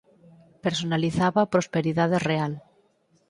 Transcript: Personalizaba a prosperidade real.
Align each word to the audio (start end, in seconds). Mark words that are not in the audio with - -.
Personalizaba 0.65 1.39
a 1.43 1.51
prosperidade 1.53 2.17
real. 2.29 2.53